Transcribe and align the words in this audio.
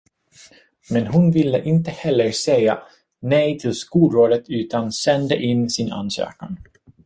Men 0.89 1.07
hon 1.07 1.31
ville 1.33 1.63
inte 1.63 1.91
heller 1.91 2.31
säga 2.31 2.83
nej 3.19 3.59
till 3.59 3.75
skolrådet 3.75 4.43
utan 4.49 4.91
sände 4.91 5.37
in 5.43 5.69
sin 5.69 5.91
ansökan. 5.91 6.57